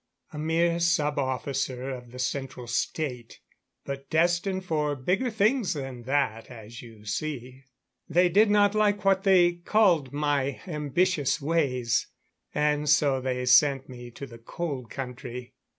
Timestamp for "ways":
11.39-12.07